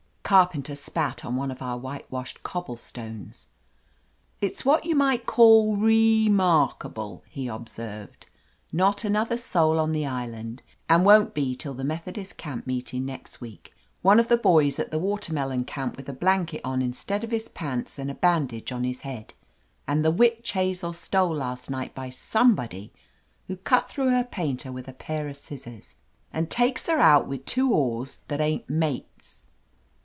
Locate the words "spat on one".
0.75-1.51